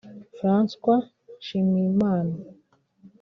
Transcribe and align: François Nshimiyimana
François 0.37 0.99
Nshimiyimana 1.39 2.33